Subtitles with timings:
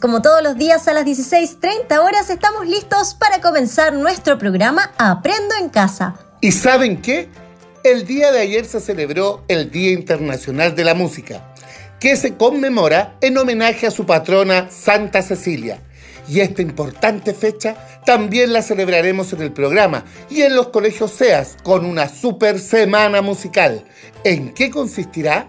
[0.00, 5.54] como todos los días a las 16.30 horas estamos listos para comenzar nuestro programa Aprendo
[5.58, 6.14] en Casa.
[6.42, 7.30] ¿Y saben qué?
[7.82, 11.54] El día de ayer se celebró el Día Internacional de la Música,
[12.00, 15.80] que se conmemora en homenaje a su patrona Santa Cecilia.
[16.28, 21.56] Y esta importante fecha también la celebraremos en el programa y en los colegios SEAS
[21.62, 23.84] con una super semana musical.
[24.22, 25.48] ¿En qué consistirá?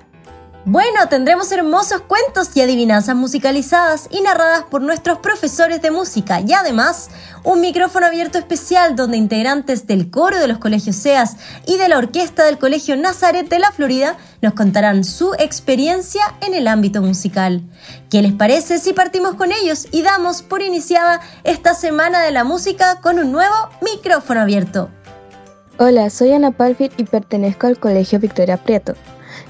[0.66, 6.54] Bueno, tendremos hermosos cuentos y adivinanzas musicalizadas y narradas por nuestros profesores de música y
[6.54, 7.10] además
[7.44, 11.36] un micrófono abierto especial donde integrantes del coro de los colegios SEAS
[11.68, 16.54] y de la orquesta del Colegio Nazaret de la Florida nos contarán su experiencia en
[16.54, 17.62] el ámbito musical.
[18.10, 22.46] ¿Qué les parece si partimos con ellos y damos por iniciada esta semana de la
[22.46, 24.90] música con un nuevo micrófono abierto?
[25.78, 28.96] Hola, soy Ana Palfit y pertenezco al Colegio Victoria Prieto.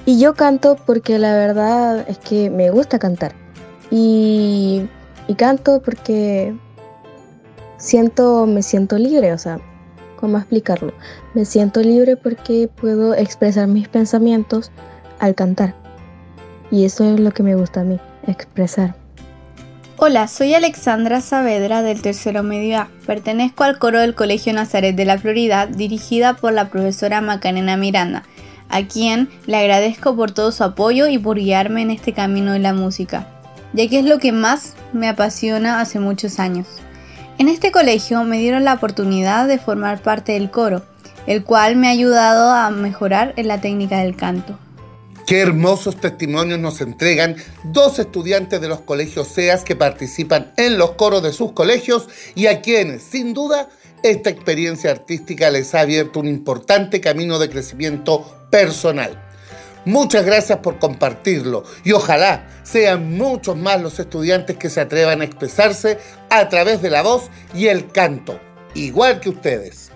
[0.06, 3.32] Y yo canto porque la verdad es que me gusta cantar.
[3.90, 4.86] Y,
[5.38, 6.54] canto porque
[7.78, 9.60] siento, me siento libre, o sea,
[10.20, 10.92] ¿cómo explicarlo?
[11.32, 14.70] Me siento libre porque puedo expresar mis pensamientos
[15.20, 15.74] al cantar.
[16.70, 18.94] Y eso es lo que me gusta a mí, expresar.
[19.96, 22.88] Hola, soy Alexandra Saavedra del tercero medio A.
[23.06, 28.24] Pertenezco al coro del Colegio Nazaret de la Florida, dirigida por la profesora Macarena Miranda
[28.68, 32.58] a quien le agradezco por todo su apoyo y por guiarme en este camino de
[32.58, 33.28] la música,
[33.72, 36.66] ya que es lo que más me apasiona hace muchos años.
[37.38, 40.82] En este colegio me dieron la oportunidad de formar parte del coro,
[41.26, 44.58] el cual me ha ayudado a mejorar en la técnica del canto.
[45.26, 50.92] Qué hermosos testimonios nos entregan dos estudiantes de los colegios SEAS que participan en los
[50.92, 53.70] coros de sus colegios y a quienes, sin duda,
[54.02, 59.20] esta experiencia artística les ha abierto un importante camino de crecimiento personal.
[59.84, 65.24] Muchas gracias por compartirlo y ojalá sean muchos más los estudiantes que se atrevan a
[65.24, 65.98] expresarse
[66.30, 68.38] a través de la voz y el canto,
[68.74, 69.90] igual que ustedes.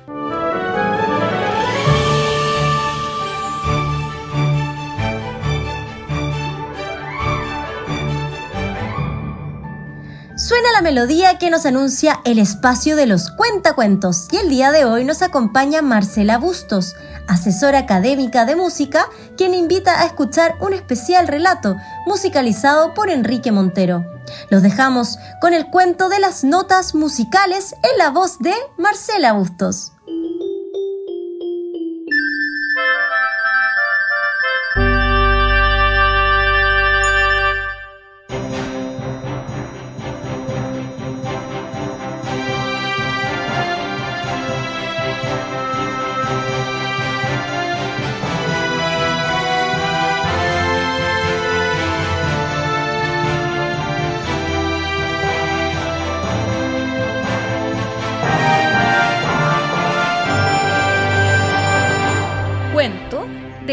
[10.48, 14.86] Suena la melodía que nos anuncia el espacio de los cuentacuentos y el día de
[14.86, 16.94] hoy nos acompaña Marcela Bustos,
[17.26, 21.76] asesora académica de música, quien invita a escuchar un especial relato
[22.06, 24.06] musicalizado por Enrique Montero.
[24.48, 29.92] Los dejamos con el cuento de las notas musicales en la voz de Marcela Bustos.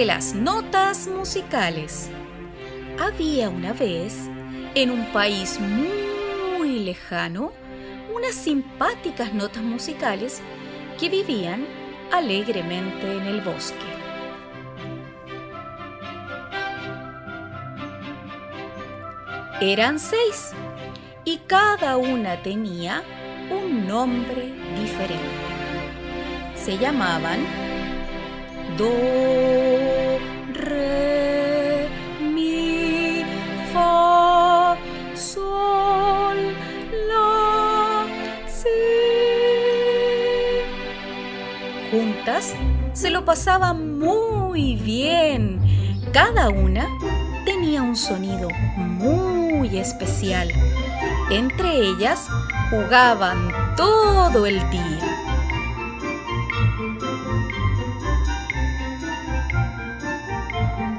[0.05, 2.11] Las notas musicales.
[2.99, 4.29] Había una vez,
[4.75, 7.51] en un país muy lejano,
[8.15, 10.41] unas simpáticas notas musicales
[10.99, 11.65] que vivían
[12.11, 13.75] alegremente en el bosque.
[19.59, 20.51] Eran seis
[21.23, 23.01] y cada una tenía
[23.49, 25.45] un nombre diferente.
[26.55, 27.64] Se llamaban
[43.05, 45.59] se lo pasaban muy bien.
[46.11, 46.87] Cada una
[47.45, 50.49] tenía un sonido muy especial.
[51.29, 52.27] Entre ellas
[52.71, 55.04] jugaban todo el día.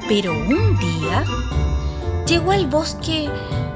[0.09, 1.25] Pero un día
[2.27, 3.29] llegó al bosque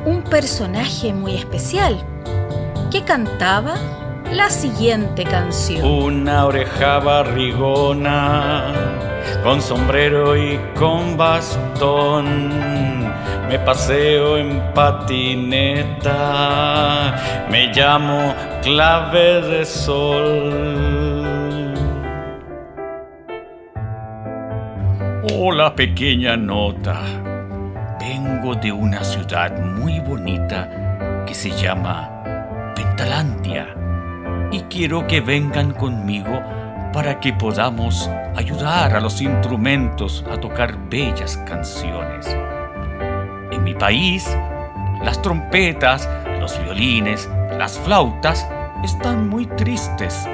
[0.04, 1.98] un personaje muy especial
[2.90, 3.74] que cantaba
[4.32, 5.84] la siguiente canción.
[5.84, 8.72] Una oreja barrigona,
[9.42, 12.60] con sombrero y con bastón.
[13.48, 16.16] Me paseo en patineta,
[17.50, 18.32] me llamo
[18.62, 20.99] clave de sol.
[25.32, 27.02] Hola pequeña nota.
[28.00, 33.68] Vengo de una ciudad muy bonita que se llama Pentalandia
[34.50, 36.42] y quiero que vengan conmigo
[36.92, 42.36] para que podamos ayudar a los instrumentos a tocar bellas canciones.
[43.52, 44.36] En mi país,
[45.04, 46.08] Las trompetas,
[46.40, 48.46] los violines, las flautas
[48.82, 50.28] están muy tristes,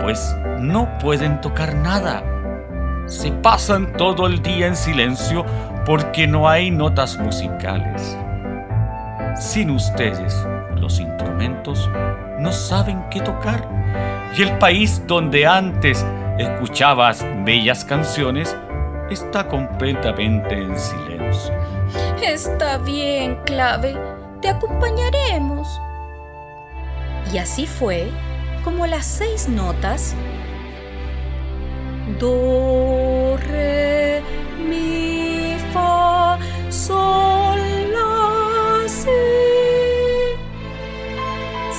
[0.00, 2.33] pues no pueden tocar nada.
[3.06, 5.44] Se pasan todo el día en silencio
[5.84, 8.16] porque no hay notas musicales.
[9.36, 10.46] Sin ustedes,
[10.76, 11.90] los instrumentos
[12.38, 13.68] no saben qué tocar.
[14.36, 16.04] Y el país donde antes
[16.38, 18.56] escuchabas bellas canciones
[19.10, 21.54] está completamente en silencio.
[22.22, 23.96] Está bien, Clave,
[24.40, 25.80] te acompañaremos.
[27.32, 28.10] Y así fue
[28.64, 30.14] como las seis notas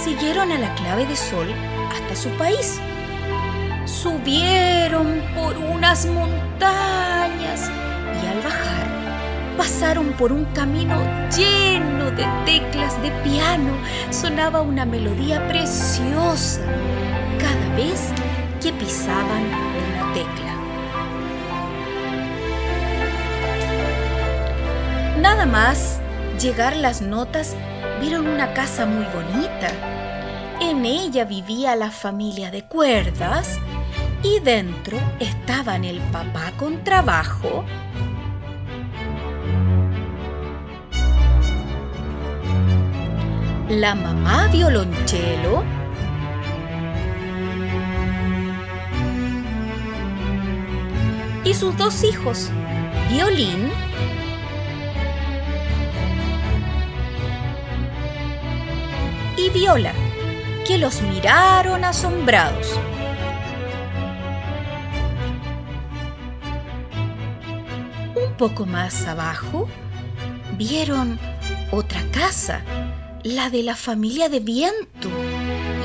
[0.03, 1.47] siguieron a la clave de Sol
[1.91, 2.79] hasta su país.
[3.85, 7.69] Subieron por unas montañas
[8.21, 8.85] y al bajar
[9.57, 10.99] pasaron por un camino
[11.35, 13.73] lleno de teclas de piano.
[14.09, 16.61] Sonaba una melodía preciosa
[17.39, 18.09] cada vez
[18.61, 19.64] que pisaban
[20.15, 20.55] tecla.
[25.19, 25.99] Nada más
[26.41, 27.55] llegar las notas,
[28.01, 29.69] vieron una casa muy bonita.
[30.59, 33.59] En ella vivía la familia de cuerdas
[34.23, 37.63] y dentro estaban el papá con trabajo
[43.69, 45.63] la mamá violonchelo,
[51.45, 52.49] y sus dos hijos,
[53.09, 53.71] violín
[59.37, 59.93] y viola,
[60.67, 62.79] que los miraron asombrados.
[68.15, 69.69] Un poco más abajo,
[70.57, 71.19] vieron
[71.71, 72.61] otra casa
[73.25, 75.09] la de la familia de viento.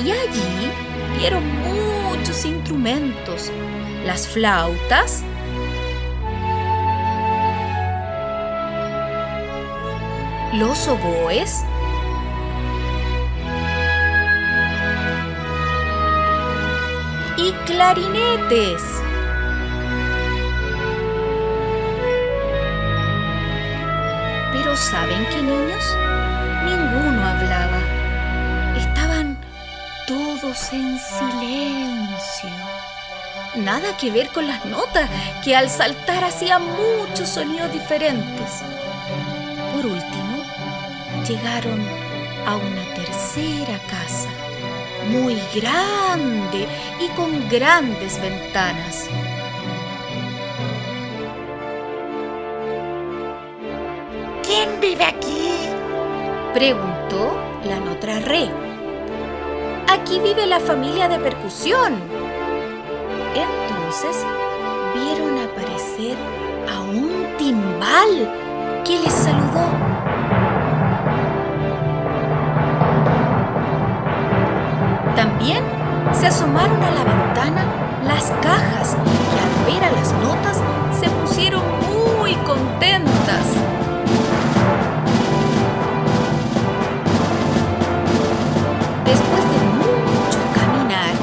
[0.03, 0.71] Y allí
[1.17, 3.51] vieron muchos instrumentos,
[4.05, 5.23] las flautas,
[10.53, 11.63] los oboes,
[17.37, 18.81] y clarinetes.
[24.51, 25.97] Pero ¿saben qué niños?
[26.65, 27.79] Ninguno hablaba.
[28.77, 29.37] Estaban
[30.07, 32.49] todos en silencio.
[33.55, 35.09] Nada que ver con las notas,
[35.43, 38.63] que al saltar hacían muchos sonidos diferentes.
[41.31, 41.79] Llegaron
[42.45, 44.27] a una tercera casa,
[45.09, 46.67] muy grande
[46.99, 49.07] y con grandes ventanas.
[54.43, 55.53] ¿Quién vive aquí?
[56.53, 58.49] Preguntó la Notra Re.
[59.87, 61.93] Aquí vive la familia de percusión.
[63.35, 64.17] Entonces
[64.93, 66.17] vieron aparecer
[66.69, 70.10] a un timbal que les saludó.
[76.13, 77.65] Se asomaron a la ventana
[78.03, 80.61] las cajas y al ver a las notas
[80.99, 81.61] se pusieron
[82.19, 83.45] muy contentas.
[89.05, 91.13] Después de mucho caminar,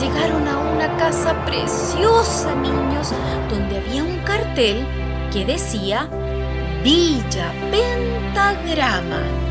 [0.00, 3.12] llegaron a una casa preciosa, niños,
[3.50, 4.86] donde había un cartel
[5.32, 6.08] que decía
[6.82, 9.45] Villa Pentagrama.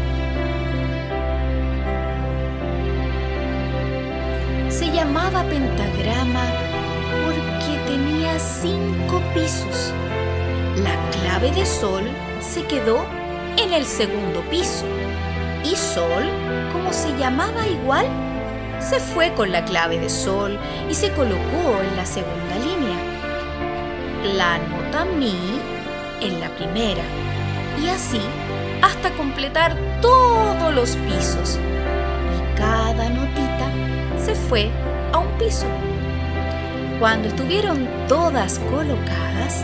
[5.06, 6.46] Llamaba Pentagrama
[7.24, 9.94] porque tenía cinco pisos.
[10.78, 12.04] La clave de Sol
[12.40, 13.06] se quedó
[13.58, 14.86] en el segundo piso
[15.64, 16.24] y Sol,
[16.74, 18.08] como se llamaba igual,
[18.80, 20.58] se fue con la clave de Sol
[20.90, 22.98] y se colocó en la segunda línea.
[24.36, 25.36] La nota Mi
[26.22, 27.04] en la primera
[27.80, 28.22] y así
[28.82, 31.60] hasta completar todos los pisos.
[32.36, 33.70] Y cada notita
[34.18, 34.72] se fue
[35.16, 35.66] a un piso.
[37.00, 39.64] Cuando estuvieron todas colocadas,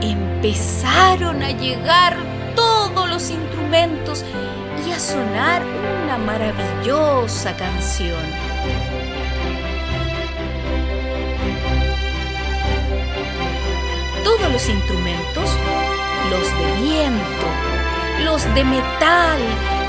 [0.00, 2.16] empezaron a llegar
[2.56, 4.24] todos los instrumentos
[4.86, 5.62] y a sonar
[6.04, 8.24] una maravillosa canción.
[14.24, 15.50] Todos los instrumentos,
[16.30, 17.46] los de viento,
[18.24, 19.38] los de metal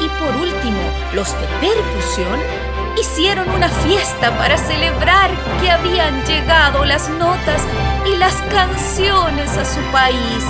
[0.01, 0.81] y por último
[1.13, 2.68] los de percusión,
[2.99, 7.61] hicieron una fiesta para celebrar que habían llegado las notas
[8.05, 10.43] y las canciones a su país.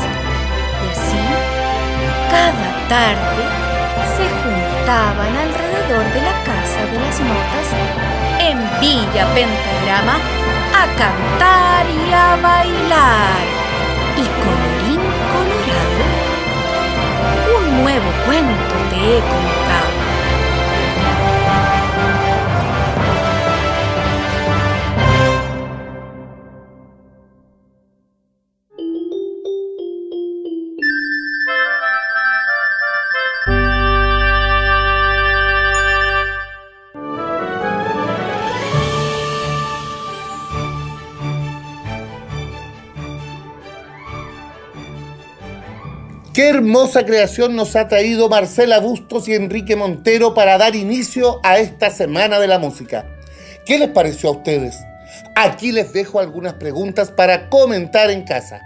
[0.82, 1.20] Y así,
[2.32, 3.44] cada tarde
[4.16, 7.68] se juntaban alrededor de la Casa de las Notas
[8.40, 10.16] en Villa Pentagrama
[10.74, 13.46] a cantar y a bailar.
[14.18, 15.02] Y colorín
[15.34, 16.06] colorado,
[17.58, 19.59] un nuevo cuento te he
[46.40, 51.58] Qué hermosa creación nos ha traído Marcela Bustos y Enrique Montero para dar inicio a
[51.58, 53.06] esta Semana de la Música.
[53.66, 54.78] ¿Qué les pareció a ustedes?
[55.36, 58.62] Aquí les dejo algunas preguntas para comentar en casa.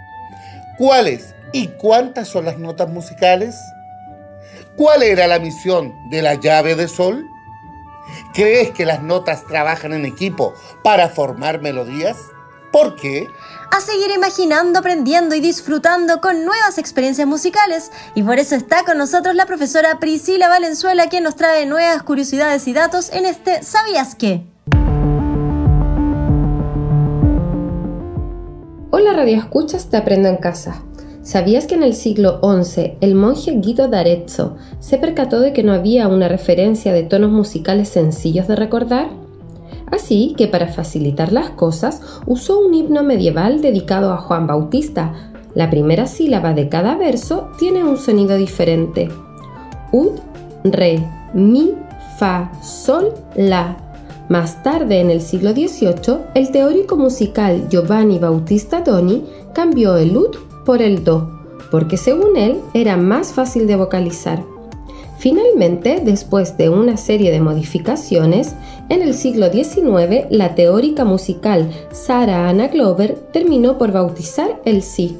[0.78, 3.56] ¿Cuáles y cuántas son las notas musicales?
[4.76, 7.26] ¿Cuál era la misión de la llave de sol?
[8.34, 10.54] ¿Crees que las notas trabajan en equipo
[10.84, 12.18] para formar melodías?
[12.74, 13.28] ¿Por qué?
[13.70, 17.92] a seguir imaginando, aprendiendo y disfrutando con nuevas experiencias musicales.
[18.16, 22.66] Y por eso está con nosotros la profesora Priscila Valenzuela, quien nos trae nuevas curiosidades
[22.66, 24.42] y datos en este ¿Sabías qué?
[28.90, 30.82] Hola Radio Escuchas, te aprendo en casa.
[31.22, 35.72] ¿Sabías que en el siglo XI el monje Guido d'Arezzo se percató de que no
[35.72, 39.23] había una referencia de tonos musicales sencillos de recordar?
[39.94, 45.30] Así que para facilitar las cosas usó un himno medieval dedicado a Juan Bautista.
[45.54, 49.08] La primera sílaba de cada verso tiene un sonido diferente.
[49.92, 50.18] Ud,
[50.64, 50.98] re,
[51.32, 51.74] mi,
[52.18, 53.76] fa, sol, la.
[54.28, 60.34] Más tarde, en el siglo XVIII, el teórico musical Giovanni Bautista Doni cambió el ud
[60.66, 61.30] por el do,
[61.70, 64.42] porque según él era más fácil de vocalizar.
[65.18, 68.54] Finalmente, después de una serie de modificaciones,
[68.88, 75.16] en el siglo XIX la teórica musical Sarah Anna Glover terminó por bautizar el sí.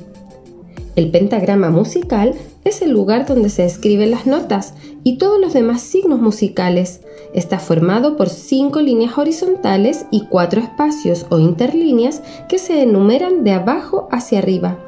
[0.96, 2.34] El pentagrama musical
[2.64, 7.00] es el lugar donde se escriben las notas y todos los demás signos musicales.
[7.34, 13.52] Está formado por cinco líneas horizontales y cuatro espacios o interlíneas que se enumeran de
[13.52, 14.78] abajo hacia arriba.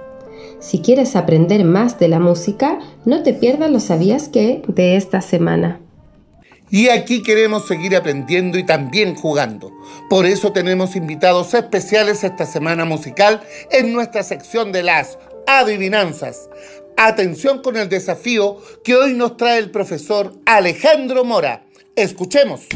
[0.61, 5.21] Si quieres aprender más de la música, no te pierdas los sabías que de esta
[5.21, 5.81] semana.
[6.71, 9.73] Y aquí queremos seguir aprendiendo y también jugando.
[10.11, 16.49] Por eso tenemos invitados especiales esta semana musical en nuestra sección de las adivinanzas.
[16.97, 21.67] Atención con el desafío que hoy nos trae el profesor Alejandro Mora.
[21.95, 22.67] Escuchemos.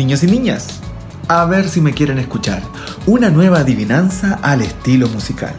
[0.00, 0.80] Niños y niñas,
[1.28, 2.62] a ver si me quieren escuchar.
[3.04, 5.52] Una nueva adivinanza al estilo musical.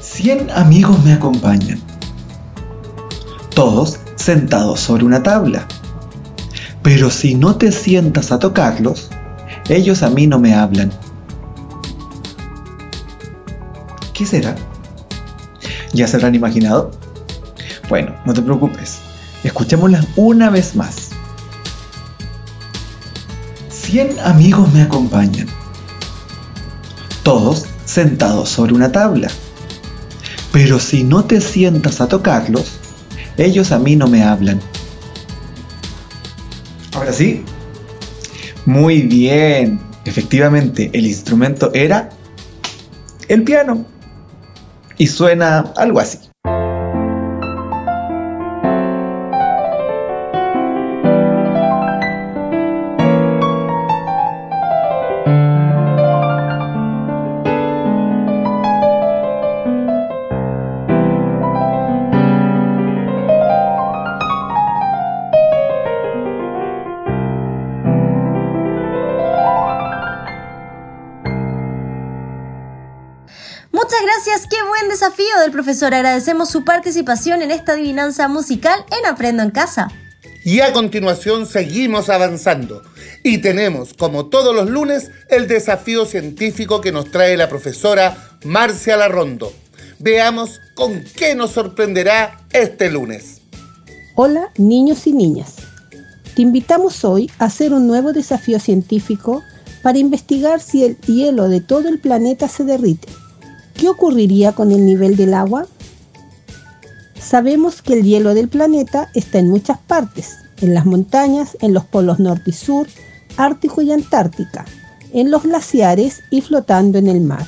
[0.00, 1.78] Cien amigos me acompañan.
[3.54, 5.68] Todos sentados sobre una tabla.
[6.82, 9.10] Pero si no te sientas a tocarlos,
[9.68, 10.90] ellos a mí no me hablan.
[14.14, 14.56] ¿Qué será?
[15.92, 16.90] ¿Ya se habrán imaginado?
[17.90, 19.00] Bueno, no te preocupes.
[19.44, 21.11] Escuchémoslas una vez más.
[23.92, 25.46] Cien amigos me acompañan.
[27.22, 29.28] Todos sentados sobre una tabla.
[30.50, 32.72] Pero si no te sientas a tocarlos,
[33.36, 34.62] ellos a mí no me hablan.
[36.94, 37.44] Ahora sí.
[38.64, 39.78] Muy bien.
[40.06, 42.08] Efectivamente, el instrumento era
[43.28, 43.84] el piano.
[44.96, 46.18] Y suena algo así.
[74.02, 75.94] Gracias, qué buen desafío del profesor.
[75.94, 79.88] Agradecemos su participación en esta adivinanza musical en Aprendo en Casa.
[80.44, 82.82] Y a continuación seguimos avanzando.
[83.22, 88.96] Y tenemos, como todos los lunes, el desafío científico que nos trae la profesora Marcia
[88.96, 89.52] Larrondo.
[90.00, 93.42] Veamos con qué nos sorprenderá este lunes.
[94.16, 95.54] Hola, niños y niñas.
[96.34, 99.42] Te invitamos hoy a hacer un nuevo desafío científico
[99.82, 103.08] para investigar si el hielo de todo el planeta se derrite.
[103.74, 105.66] ¿Qué ocurriría con el nivel del agua?
[107.18, 111.84] Sabemos que el hielo del planeta está en muchas partes, en las montañas, en los
[111.84, 112.86] polos norte y sur,
[113.36, 114.64] Ártico y Antártica,
[115.12, 117.46] en los glaciares y flotando en el mar.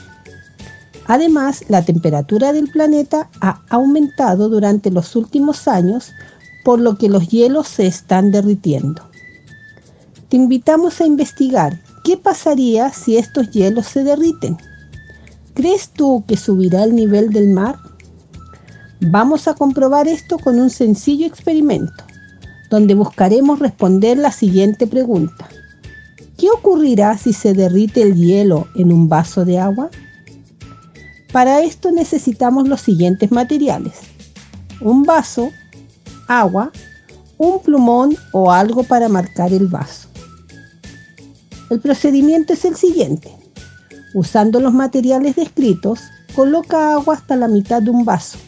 [1.07, 6.13] Además, la temperatura del planeta ha aumentado durante los últimos años,
[6.65, 9.03] por lo que los hielos se están derritiendo.
[10.31, 14.57] Te invitamos a investigar qué pasaría si estos hielos se derriten.
[15.55, 17.79] ¿Crees tú que subirá el nivel del mar?
[19.01, 22.05] Vamos a comprobar esto con un sencillo experimento,
[22.71, 25.49] donde buscaremos responder la siguiente pregunta.
[26.37, 29.91] ¿Qué ocurrirá si se derrite el hielo en un vaso de agua?
[31.33, 33.95] Para esto necesitamos los siguientes materiales.
[34.81, 35.51] Un vaso,
[36.27, 36.73] agua,
[37.39, 40.09] un plumón o algo para marcar el vaso.
[41.71, 43.44] El procedimiento es el siguiente.
[44.15, 46.01] Usando los materiales descritos,
[46.37, 48.39] coloca agua hasta la mitad de un vaso.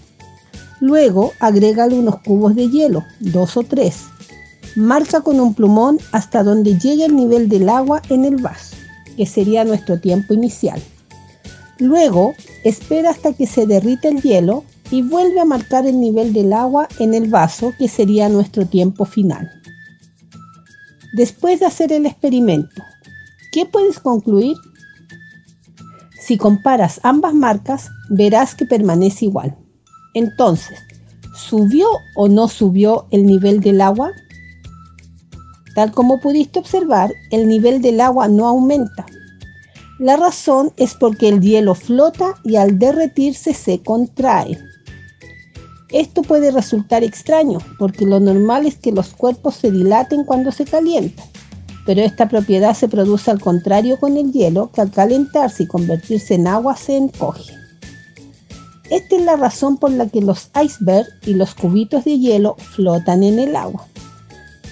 [0.80, 4.04] Luego agrégale unos cubos de hielo, dos o tres.
[4.76, 8.76] Marca con un plumón hasta donde llegue el nivel del agua en el vaso,
[9.16, 10.80] que sería nuestro tiempo inicial.
[11.78, 16.52] Luego, espera hasta que se derrita el hielo y vuelve a marcar el nivel del
[16.52, 19.50] agua en el vaso, que sería nuestro tiempo final.
[21.14, 22.82] Después de hacer el experimento,
[23.50, 24.56] ¿qué puedes concluir?
[26.26, 29.56] Si comparas ambas marcas, verás que permanece igual.
[30.12, 30.76] Entonces,
[31.36, 34.10] ¿subió o no subió el nivel del agua?
[35.76, 39.06] Tal como pudiste observar, el nivel del agua no aumenta.
[40.00, 44.58] La razón es porque el hielo flota y al derretirse se contrae.
[45.92, 50.64] Esto puede resultar extraño porque lo normal es que los cuerpos se dilaten cuando se
[50.64, 51.35] calientan
[51.86, 56.34] pero esta propiedad se produce al contrario con el hielo, que al calentarse y convertirse
[56.34, 57.54] en agua se encoge.
[58.90, 63.22] Esta es la razón por la que los icebergs y los cubitos de hielo flotan
[63.22, 63.86] en el agua.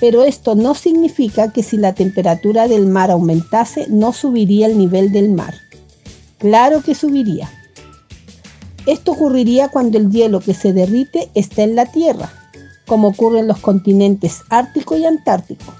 [0.01, 5.13] Pero esto no significa que si la temperatura del mar aumentase no subiría el nivel
[5.13, 5.55] del mar.
[6.39, 7.49] Claro que subiría.
[8.87, 12.31] Esto ocurriría cuando el hielo que se derrite está en la Tierra,
[12.87, 15.73] como ocurre en los continentes Ártico y Antártico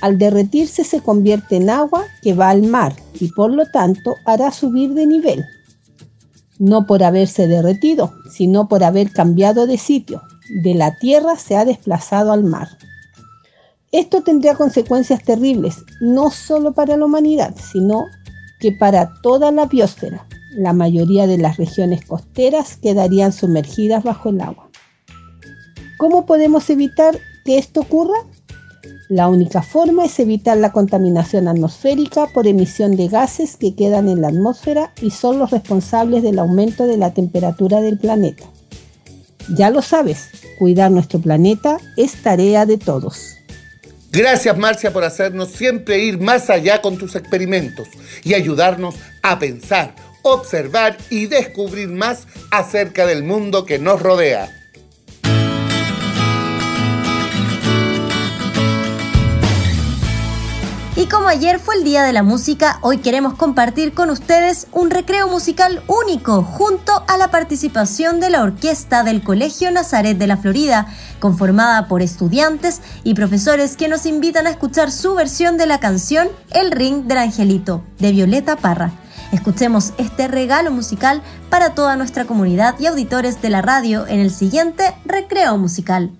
[0.00, 4.50] al derretirse se convierte en agua que va al mar y por lo tanto hará
[4.52, 5.44] subir de nivel.
[6.58, 10.22] No por haberse derretido, sino por haber cambiado de sitio.
[10.62, 12.68] De la tierra se ha desplazado al mar.
[13.92, 18.04] Esto tendría consecuencias terribles, no solo para la humanidad, sino
[18.60, 20.26] que para toda la biosfera.
[20.52, 24.70] La mayoría de las regiones costeras quedarían sumergidas bajo el agua.
[25.98, 28.18] ¿Cómo podemos evitar que esto ocurra?
[29.08, 34.20] La única forma es evitar la contaminación atmosférica por emisión de gases que quedan en
[34.20, 38.44] la atmósfera y son los responsables del aumento de la temperatura del planeta.
[39.56, 43.36] Ya lo sabes, cuidar nuestro planeta es tarea de todos.
[44.10, 47.86] Gracias Marcia por hacernos siempre ir más allá con tus experimentos
[48.24, 54.65] y ayudarnos a pensar, observar y descubrir más acerca del mundo que nos rodea.
[60.98, 64.88] Y como ayer fue el Día de la Música, hoy queremos compartir con ustedes un
[64.88, 70.38] recreo musical único junto a la participación de la orquesta del Colegio Nazaret de la
[70.38, 70.86] Florida,
[71.20, 76.28] conformada por estudiantes y profesores que nos invitan a escuchar su versión de la canción
[76.50, 78.90] El Ring del Angelito, de Violeta Parra.
[79.32, 84.30] Escuchemos este regalo musical para toda nuestra comunidad y auditores de la radio en el
[84.30, 86.10] siguiente recreo musical.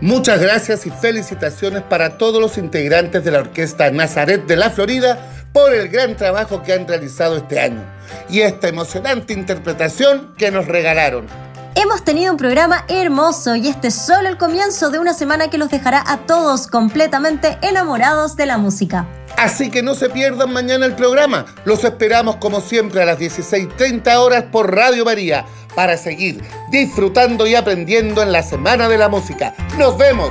[0.00, 5.18] Muchas gracias y felicitaciones para todos los integrantes de la Orquesta Nazaret de la Florida
[5.52, 7.84] por el gran trabajo que han realizado este año
[8.30, 11.26] y esta emocionante interpretación que nos regalaron.
[11.74, 15.58] Hemos tenido un programa hermoso y este es solo el comienzo de una semana que
[15.58, 19.06] los dejará a todos completamente enamorados de la música.
[19.40, 21.46] Así que no se pierdan mañana el programa.
[21.64, 27.54] Los esperamos como siempre a las 16.30 horas por Radio María para seguir disfrutando y
[27.54, 29.54] aprendiendo en la Semana de la Música.
[29.78, 30.30] ¡Nos vemos!